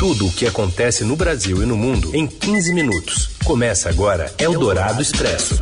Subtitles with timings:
[0.00, 3.36] Tudo o que acontece no Brasil e no mundo em 15 minutos.
[3.44, 5.60] Começa agora Eldorado Expresso.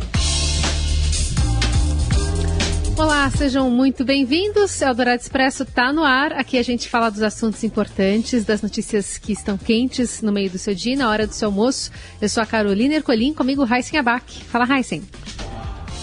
[2.97, 4.81] Olá, sejam muito bem-vindos.
[4.81, 6.31] Eldorado Expresso está no ar.
[6.31, 10.57] Aqui a gente fala dos assuntos importantes, das notícias que estão quentes no meio do
[10.57, 11.91] seu dia, na hora do seu almoço.
[12.21, 14.45] Eu sou a Carolina Ercolim, comigo Heisen Abac.
[14.45, 15.03] Fala, Heisen.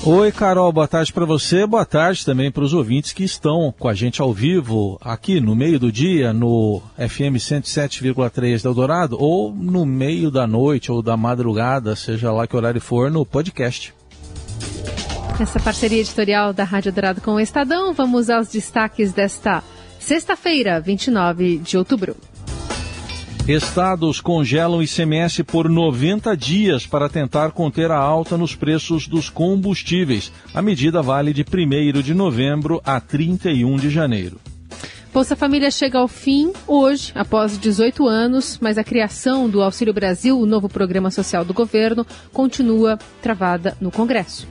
[0.05, 3.89] Oi, Carol, boa tarde para você, boa tarde também para os ouvintes que estão com
[3.89, 9.53] a gente ao vivo aqui no meio do dia no FM 107,3 da Eldorado ou
[9.53, 13.93] no meio da noite ou da madrugada, seja lá que horário for, no podcast.
[15.41, 19.63] Essa parceria editorial da Rádio Dourado com o Estadão, vamos aos destaques desta
[19.99, 22.17] sexta-feira, 29 de outubro.
[23.49, 30.33] Estados congelam ICMS por 90 dias para tentar conter a alta nos preços dos combustíveis.
[30.53, 34.41] A medida vale de 1 de novembro a 31 de janeiro.
[35.15, 40.37] Bolsa Família chega ao fim hoje, após 18 anos, mas a criação do Auxílio Brasil,
[40.37, 44.49] o novo programa social do governo, continua travada no Congresso.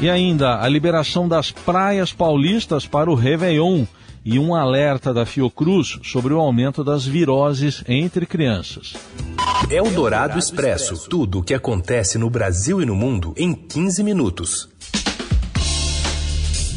[0.00, 3.86] E ainda a liberação das praias paulistas para o Réveillon
[4.24, 8.94] e um alerta da Fiocruz sobre o aumento das viroses entre crianças.
[9.70, 11.08] É o Dourado Expresso.
[11.08, 14.68] Tudo o que acontece no Brasil e no mundo em 15 minutos.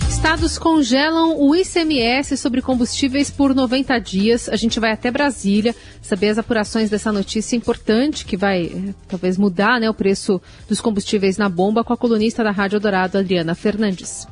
[0.09, 4.47] Estados congelam o ICMS sobre combustíveis por 90 dias.
[4.47, 9.38] A gente vai até Brasília saber as apurações dessa notícia importante que vai eh, talvez
[9.38, 13.53] mudar né, o preço dos combustíveis na bomba com a colunista da Rádio Dourado, Adriana
[13.53, 14.25] Fernandes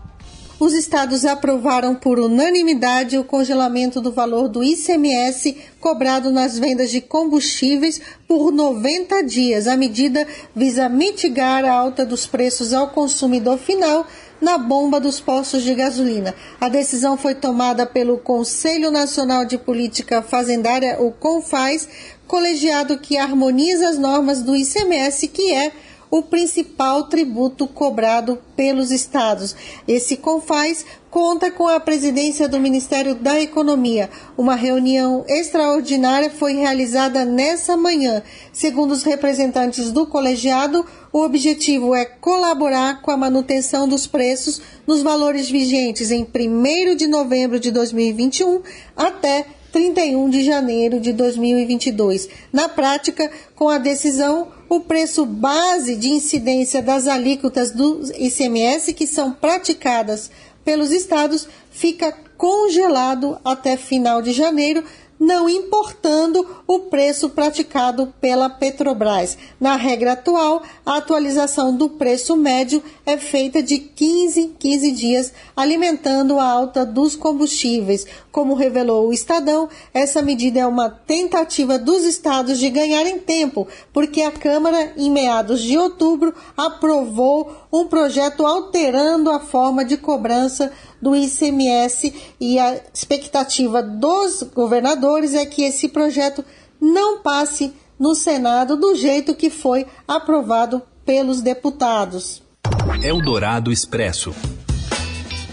[0.61, 7.01] os estados aprovaram por unanimidade o congelamento do valor do ICMS cobrado nas vendas de
[7.01, 9.65] combustíveis por 90 dias.
[9.65, 14.05] A medida visa mitigar a alta dos preços ao consumidor final
[14.39, 16.35] na bomba dos postos de gasolina.
[16.59, 21.87] A decisão foi tomada pelo Conselho Nacional de Política Fazendária, o CONFAS,
[22.27, 25.71] colegiado que harmoniza as normas do ICMS, que é
[26.11, 29.55] o principal tributo cobrado pelos estados.
[29.87, 34.09] Esse CONFAS conta com a presidência do Ministério da Economia.
[34.37, 38.21] Uma reunião extraordinária foi realizada nessa manhã.
[38.51, 45.01] Segundo os representantes do colegiado, o objetivo é colaborar com a manutenção dos preços nos
[45.01, 48.61] valores vigentes em 1 de novembro de 2021
[48.97, 52.27] até 31 de janeiro de 2022.
[52.51, 59.05] Na prática, com a decisão, o preço base de incidência das alíquotas do ICMS que
[59.05, 60.31] são praticadas
[60.63, 64.81] pelos estados fica congelado até final de janeiro,
[65.21, 69.37] não importando o preço praticado pela Petrobras.
[69.59, 75.33] Na regra atual, a atualização do preço médio é feita de 15 em 15 dias,
[75.55, 78.07] alimentando a alta dos combustíveis.
[78.31, 84.23] Como revelou o Estadão, essa medida é uma tentativa dos estados de ganharem tempo, porque
[84.23, 90.71] a Câmara, em meados de outubro, aprovou um projeto alterando a forma de cobrança
[91.01, 96.43] do ICMS e a expectativa dos governadores é que esse projeto
[96.79, 102.41] não passe no Senado do jeito que foi aprovado pelos deputados.
[103.03, 104.33] Eldorado Expresso.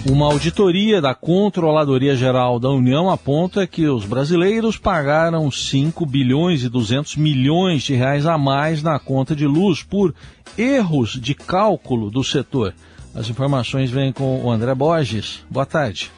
[0.09, 6.69] Uma auditoria da Controladoria Geral da União aponta que os brasileiros pagaram 5 bilhões e
[6.69, 10.15] 200 milhões de reais a mais na conta de luz por
[10.57, 12.73] erros de cálculo do setor.
[13.15, 15.45] As informações vêm com o André Borges.
[15.51, 16.13] Boa tarde.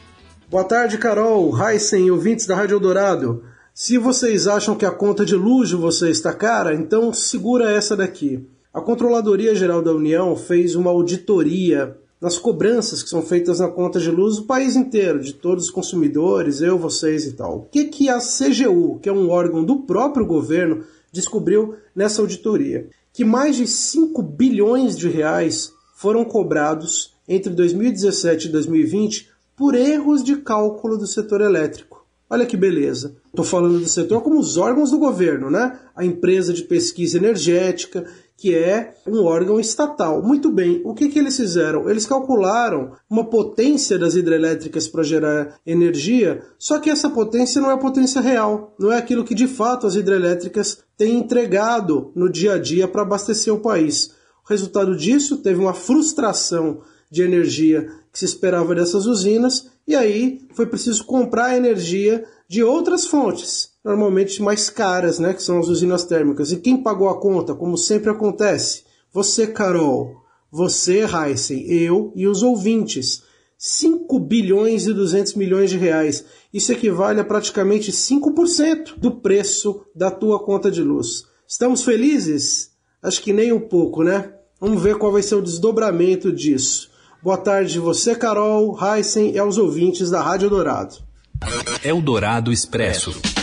[0.50, 3.44] Boa tarde, Carol, Heisen, ouvintes da Rádio Eldorado.
[3.72, 7.96] Se vocês acham que a conta de luz de vocês está cara, então segura essa
[7.96, 8.46] daqui.
[8.74, 13.98] A Controladoria Geral da União fez uma auditoria nas cobranças que são feitas na conta
[13.98, 17.58] de luz do país inteiro, de todos os consumidores, eu, vocês e tal.
[17.58, 22.88] O que, que a CGU, que é um órgão do próprio governo, descobriu nessa auditoria?
[23.12, 30.24] Que mais de 5 bilhões de reais foram cobrados entre 2017 e 2020 por erros
[30.24, 32.06] de cálculo do setor elétrico.
[32.30, 33.16] Olha que beleza.
[33.26, 35.78] Estou falando do setor como os órgãos do governo, né?
[35.94, 40.22] A empresa de pesquisa energética, que é um órgão estatal.
[40.22, 41.90] Muito bem, o que, que eles fizeram?
[41.90, 47.74] Eles calcularam uma potência das hidrelétricas para gerar energia, só que essa potência não é
[47.74, 52.54] a potência real, não é aquilo que de fato as hidrelétricas têm entregado no dia
[52.54, 54.18] a dia para abastecer o país.
[54.50, 60.66] Resultado disso, teve uma frustração de energia que se esperava dessas usinas, e aí foi
[60.66, 66.50] preciso comprar energia de outras fontes, normalmente mais caras, né, que são as usinas térmicas.
[66.50, 68.82] E quem pagou a conta, como sempre acontece?
[69.12, 70.16] Você, Carol,
[70.50, 73.22] você, Heisen, eu e os ouvintes.
[73.56, 76.24] 5 bilhões e 200 milhões de reais.
[76.52, 81.24] Isso equivale a praticamente 5% do preço da tua conta de luz.
[81.46, 82.70] Estamos felizes?
[83.00, 84.34] Acho que nem um pouco, né?
[84.60, 86.90] Vamos ver qual vai ser o desdobramento disso.
[87.22, 90.96] Boa tarde você, Carol, Heisen e aos ouvintes da Rádio Dourado.
[91.82, 93.39] Eldorado Expresso.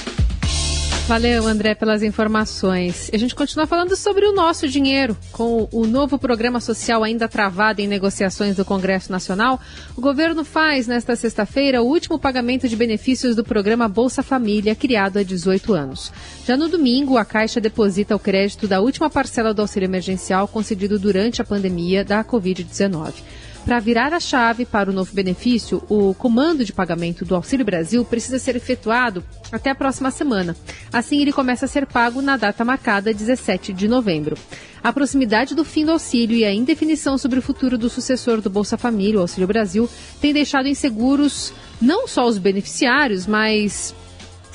[1.07, 3.09] Valeu, André, pelas informações.
[3.13, 5.15] A gente continua falando sobre o nosso dinheiro.
[5.31, 9.57] Com o novo programa social ainda travado em negociações do Congresso Nacional,
[9.95, 15.17] o governo faz, nesta sexta-feira, o último pagamento de benefícios do programa Bolsa Família, criado
[15.17, 16.11] há 18 anos.
[16.45, 20.99] Já no domingo, a Caixa deposita o crédito da última parcela do auxílio emergencial concedido
[20.99, 23.13] durante a pandemia da Covid-19.
[23.67, 28.05] Para virar a chave para o novo benefício, o comando de pagamento do Auxílio Brasil
[28.05, 29.21] precisa ser efetuado
[29.51, 30.55] até a próxima semana.
[30.91, 34.37] Assim, ele começa a ser pago na data marcada, 17 de novembro.
[34.81, 38.49] A proximidade do fim do auxílio e a indefinição sobre o futuro do sucessor do
[38.49, 39.89] Bolsa Família, o Auxílio Brasil,
[40.21, 43.93] tem deixado inseguros não só os beneficiários, mas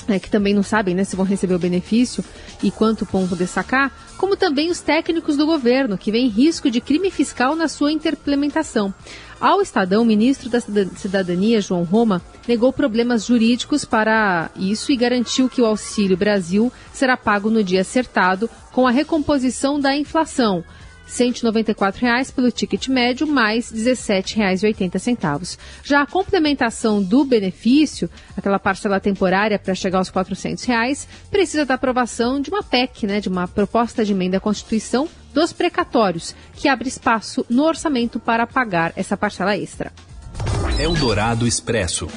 [0.08, 2.25] é, que também não sabem né, se vão receber o benefício
[2.62, 6.81] e quanto vão poder sacar, como também os técnicos do governo, que vêem risco de
[6.81, 8.93] crime fiscal na sua implementação.
[9.40, 15.49] Ao Estadão, o ministro da Cidadania, João Roma, negou problemas jurídicos para isso e garantiu
[15.49, 20.62] que o Auxílio Brasil será pago no dia acertado com a recomposição da inflação,
[21.19, 25.59] R$ 194,00 pelo ticket médio, mais R$ 17,80.
[25.82, 31.75] Já a complementação do benefício, aquela parcela temporária para chegar aos 400 reais, precisa da
[31.75, 36.69] aprovação de uma PEC, né, de uma proposta de emenda à Constituição dos precatórios, que
[36.69, 39.93] abre espaço no orçamento para pagar essa parcela extra.
[40.79, 42.08] Eldorado Expresso.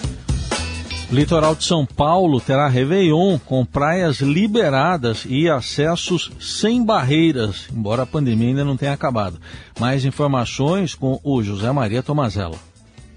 [1.11, 8.07] Litoral de São Paulo terá Réveillon com praias liberadas e acessos sem barreiras, embora a
[8.07, 9.39] pandemia ainda não tenha acabado.
[9.79, 12.57] Mais informações com o José Maria Tomazella.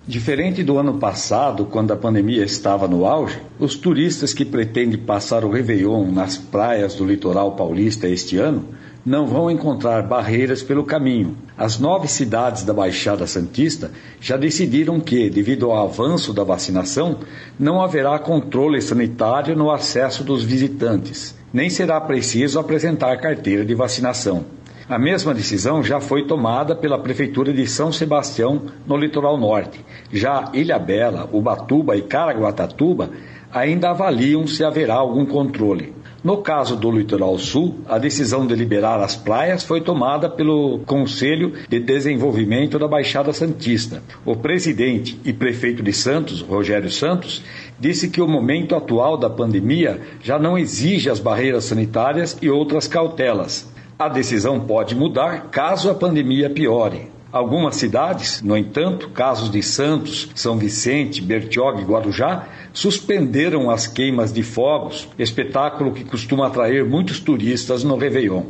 [0.07, 5.45] Diferente do ano passado, quando a pandemia estava no auge, os turistas que pretendem passar
[5.45, 8.69] o Réveillon nas praias do litoral paulista este ano
[9.09, 11.35] não vão encontrar barreiras pelo caminho.
[11.57, 13.91] As nove cidades da Baixada Santista
[14.21, 17.17] já decidiram que, devido ao avanço da vacinação,
[17.59, 24.45] não haverá controle sanitário no acesso dos visitantes, nem será preciso apresentar carteira de vacinação.
[24.87, 29.83] A mesma decisão já foi tomada pela Prefeitura de São Sebastião, no litoral norte.
[30.13, 33.09] Já Ilha Bela, Ubatuba e Caraguatatuba
[33.51, 35.95] ainda avaliam se haverá algum controle.
[36.23, 41.53] No caso do Litoral Sul, a decisão de liberar as praias foi tomada pelo Conselho
[41.69, 44.03] de Desenvolvimento da Baixada Santista.
[44.25, 47.45] O presidente e prefeito de Santos, Rogério Santos,
[47.79, 52.89] disse que o momento atual da pandemia já não exige as barreiras sanitárias e outras
[52.89, 53.73] cautelas.
[53.97, 57.18] A decisão pode mudar caso a pandemia piore.
[57.31, 64.33] Algumas cidades, no entanto, casos de Santos, São Vicente, Bertioga e Guarujá, suspenderam as queimas
[64.33, 68.45] de fogos, espetáculo que costuma atrair muitos turistas no Réveillon.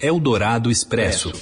[0.00, 1.32] Eldorado Expresso.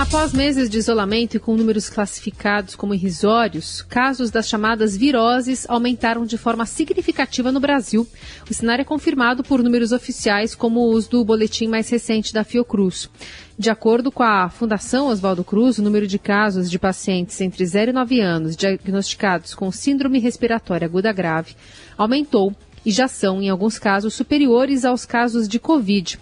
[0.00, 6.24] Após meses de isolamento e com números classificados como irrisórios, casos das chamadas viroses aumentaram
[6.24, 8.08] de forma significativa no Brasil.
[8.50, 13.10] O cenário é confirmado por números oficiais, como os do boletim mais recente da Fiocruz.
[13.58, 17.90] De acordo com a Fundação Oswaldo Cruz, o número de casos de pacientes entre 0
[17.90, 21.54] e 9 anos diagnosticados com síndrome respiratória aguda grave
[21.98, 26.18] aumentou e já são, em alguns casos, superiores aos casos de Covid.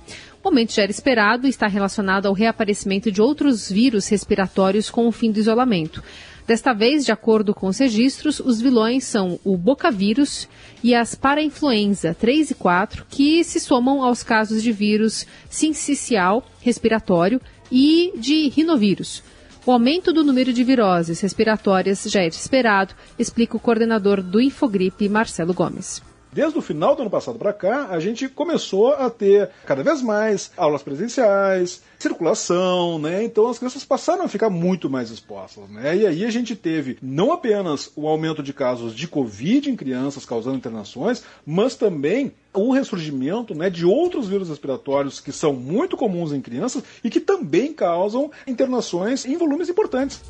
[0.48, 5.06] O aumento já era esperado e está relacionado ao reaparecimento de outros vírus respiratórios com
[5.06, 6.02] o fim do isolamento.
[6.46, 10.48] Desta vez, de acordo com os registros, os vilões são o bocavírus
[10.82, 17.42] e as parainfluenza 3 e 4, que se somam aos casos de vírus sincicial respiratório
[17.70, 19.22] e de rinovírus.
[19.66, 25.10] O aumento do número de viroses respiratórias já é esperado, explica o coordenador do Infogripe,
[25.10, 26.07] Marcelo Gomes.
[26.32, 30.02] Desde o final do ano passado para cá, a gente começou a ter cada vez
[30.02, 33.24] mais aulas presenciais, circulação, né?
[33.24, 35.96] Então as crianças passaram a ficar muito mais expostas, né?
[35.96, 40.26] E aí a gente teve não apenas o aumento de casos de Covid em crianças
[40.26, 46.32] causando internações, mas também o ressurgimento né, de outros vírus respiratórios que são muito comuns
[46.32, 50.20] em crianças e que também causam internações em volumes importantes.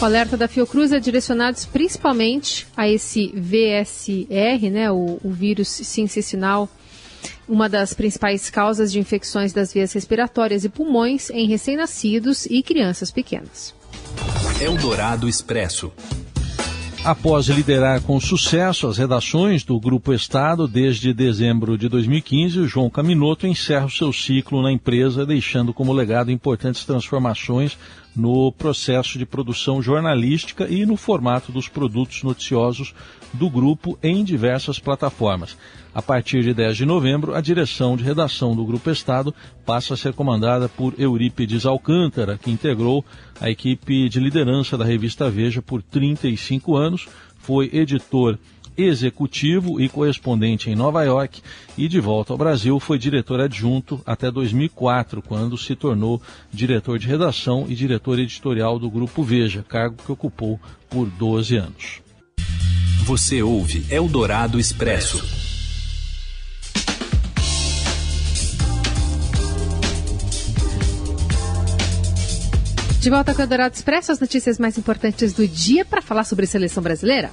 [0.00, 6.68] O alerta da Fiocruz é direcionado principalmente a esse VSR, né, o, o vírus sincicial,
[7.48, 13.10] uma das principais causas de infecções das vias respiratórias e pulmões em recém-nascidos e crianças
[13.10, 13.74] pequenas.
[14.60, 15.90] Eldorado Expresso.
[17.06, 22.90] Após liderar com sucesso as redações do Grupo Estado desde dezembro de 2015, o João
[22.90, 27.78] Caminoto encerra o seu ciclo na empresa, deixando como legado importantes transformações
[28.16, 32.92] no processo de produção jornalística e no formato dos produtos noticiosos
[33.36, 35.56] do grupo em diversas plataformas.
[35.94, 39.96] A partir de 10 de novembro, a direção de redação do Grupo Estado passa a
[39.96, 43.04] ser comandada por Eurípides Alcântara, que integrou
[43.40, 48.38] a equipe de liderança da revista Veja por 35 anos, foi editor
[48.76, 51.40] executivo e correspondente em Nova York
[51.78, 56.20] e de volta ao Brasil foi diretor adjunto até 2004, quando se tornou
[56.52, 62.05] diretor de redação e diretor editorial do Grupo Veja, cargo que ocupou por 12 anos.
[63.06, 65.24] Você ouve Eldorado Expresso.
[73.00, 76.46] De volta com o Eldorado Expresso, as notícias mais importantes do dia para falar sobre
[76.46, 77.30] a seleção brasileira.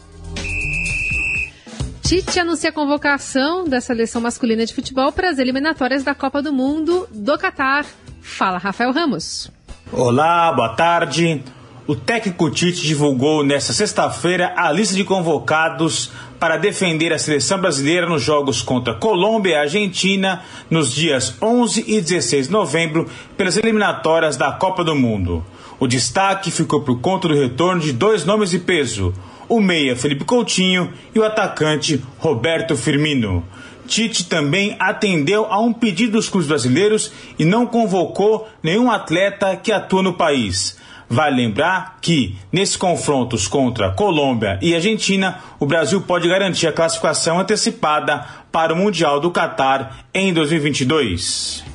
[2.04, 6.54] Tite anuncia a convocação da seleção masculina de futebol para as eliminatórias da Copa do
[6.54, 7.84] Mundo do Catar.
[8.22, 9.50] Fala, Rafael Ramos.
[9.92, 11.44] Olá, boa tarde.
[11.86, 18.08] O técnico Tite divulgou nesta sexta-feira a lista de convocados para defender a seleção brasileira
[18.08, 24.38] nos jogos contra Colômbia e Argentina nos dias 11 e 16 de novembro pelas eliminatórias
[24.38, 25.44] da Copa do Mundo.
[25.78, 29.14] O destaque ficou por conta do retorno de dois nomes de peso,
[29.50, 33.44] o meia Felipe Coutinho e o atacante Roberto Firmino.
[33.86, 39.70] Tite também atendeu a um pedido dos clubes brasileiros e não convocou nenhum atleta que
[39.70, 40.82] atua no país.
[41.10, 47.40] Vale lembrar que, nesses confrontos contra Colômbia e Argentina, o Brasil pode garantir a classificação
[47.40, 51.74] antecipada para o Mundial do Catar em 2022.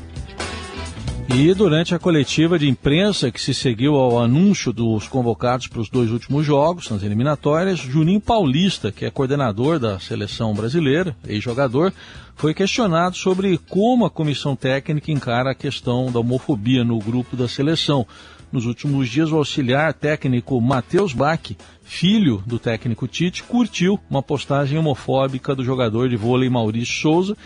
[1.34, 5.90] E durante a coletiva de imprensa que se seguiu ao anúncio dos convocados para os
[5.90, 11.92] dois últimos jogos, nas eliminatórias, Juninho Paulista, que é coordenador da seleção brasileira, ex-jogador,
[12.34, 17.46] foi questionado sobre como a comissão técnica encara a questão da homofobia no grupo da
[17.46, 18.06] seleção.
[18.50, 24.78] Nos últimos dias, o auxiliar técnico Matheus Bach, filho do técnico Tite, curtiu uma postagem
[24.78, 27.36] homofóbica do jogador de vôlei Maurício Souza,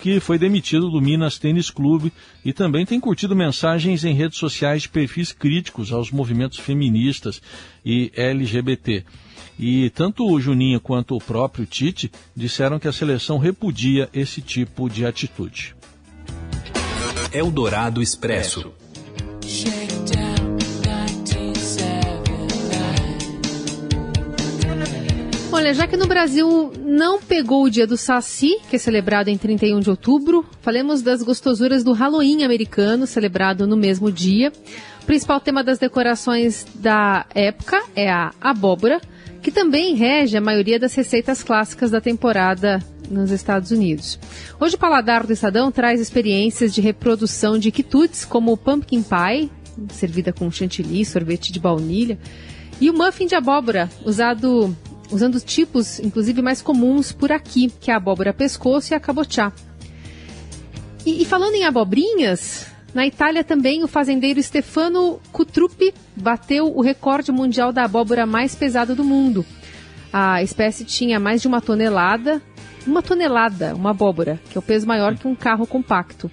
[0.00, 2.12] que foi demitido do Minas Tênis Clube
[2.44, 7.40] e também tem curtido mensagens em redes sociais de perfis críticos aos movimentos feministas
[7.84, 9.04] e LGBT.
[9.58, 14.88] E tanto o Juninho quanto o próprio Tite disseram que a seleção repudia esse tipo
[14.88, 15.74] de atitude.
[17.32, 18.72] Eldorado Expresso.
[25.64, 29.38] Olha, já que no Brasil não pegou o dia do Saci, que é celebrado em
[29.38, 34.52] 31 de outubro, falemos das gostosuras do Halloween americano, celebrado no mesmo dia.
[35.02, 39.00] O principal tema das decorações da época é a abóbora,
[39.42, 42.78] que também rege a maioria das receitas clássicas da temporada
[43.10, 44.18] nos Estados Unidos.
[44.60, 49.50] Hoje o Paladar do Estadão traz experiências de reprodução de quitutes, como o pumpkin pie,
[49.94, 52.18] servida com chantilly, sorvete de baunilha,
[52.78, 54.76] e o muffin de abóbora, usado
[55.10, 59.52] usando tipos, inclusive, mais comuns por aqui, que é a abóbora pescoço e a cabochá.
[61.04, 67.32] E, e falando em abobrinhas, na Itália também o fazendeiro Stefano Cutrupi bateu o recorde
[67.32, 69.44] mundial da abóbora mais pesada do mundo.
[70.12, 72.40] A espécie tinha mais de uma tonelada,
[72.86, 76.30] uma tonelada, uma abóbora, que é o peso maior que um carro compacto.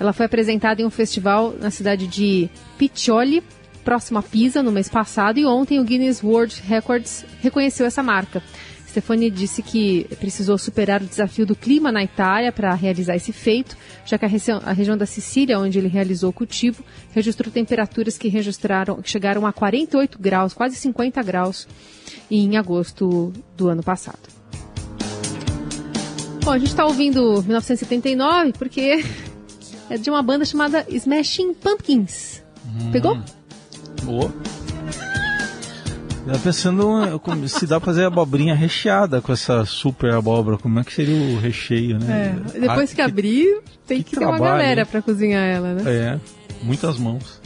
[0.00, 2.48] Ela foi apresentada em um festival na cidade de
[2.78, 3.42] Piccioli,
[3.88, 8.42] próximo a Pisa no mês passado e ontem o Guinness World Records reconheceu essa marca.
[8.86, 13.78] Stefani disse que precisou superar o desafio do clima na Itália para realizar esse feito,
[14.04, 18.18] já que a, região, a região da Sicília, onde ele realizou o cultivo, registrou temperaturas
[18.18, 21.66] que registraram, que chegaram a 48 graus, quase 50 graus,
[22.30, 24.20] em agosto do ano passado.
[26.44, 29.02] Bom, a gente está ouvindo 1979 porque
[29.88, 32.42] é de uma banda chamada Smashing Pumpkins.
[32.66, 32.90] Hum.
[32.92, 33.18] Pegou?
[34.02, 34.32] Boa.
[36.26, 40.92] Eu pensando se dá pra fazer abobrinha recheada com essa super abóbora, como é que
[40.92, 42.36] seria o recheio, né?
[42.54, 45.72] É, depois ah, que, abrir, tem que, que ter trabalho, uma galera para cozinhar ela,
[45.72, 45.82] né?
[45.86, 46.20] É,
[46.62, 47.40] muitas mãos.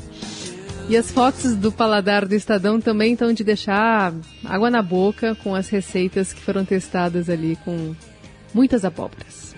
[0.88, 4.12] E as fotos do paladar do Estadão também estão de deixar
[4.44, 7.94] água na boca com as receitas que foram testadas ali com
[8.52, 9.54] muitas abóboras.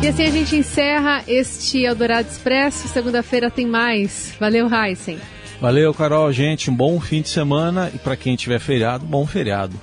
[0.00, 2.86] E assim a gente encerra este Eldorado Expresso.
[2.86, 4.32] Segunda-feira tem mais.
[4.38, 5.18] Valeu, Heisen.
[5.60, 6.32] Valeu, Carol.
[6.32, 7.90] Gente, um bom fim de semana.
[7.92, 9.76] E para quem tiver feriado, bom feriado.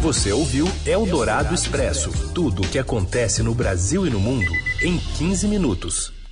[0.00, 4.50] Você ouviu Eldorado Expresso tudo o que acontece no Brasil e no mundo
[4.82, 6.23] em 15 minutos.